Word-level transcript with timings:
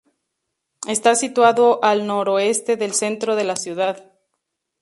Está 0.87 1.13
situado 1.13 1.79
al 1.83 2.07
noroeste 2.07 2.75
del 2.75 2.95
centro 2.95 3.35
de 3.35 3.43
la 3.43 3.55
ciudad. 3.55 4.11